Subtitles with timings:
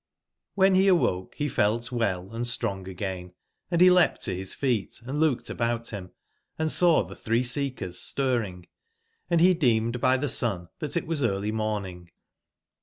[0.57, 3.33] RB]S he awoke he felt well and strong again,
[3.69, 6.09] and he leapt to his feet & looked about him,
[6.57, 8.65] and saw the three seekers stirring,
[9.29, 12.09] and hedeemed by thesun that 3 it was early morning.